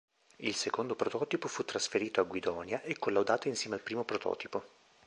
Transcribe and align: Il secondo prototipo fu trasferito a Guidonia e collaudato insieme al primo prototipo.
Il 0.37 0.55
secondo 0.55 0.95
prototipo 0.95 1.47
fu 1.47 1.63
trasferito 1.63 2.21
a 2.21 2.23
Guidonia 2.23 2.81
e 2.81 2.97
collaudato 2.97 3.47
insieme 3.49 3.75
al 3.75 3.83
primo 3.83 4.03
prototipo. 4.03 4.63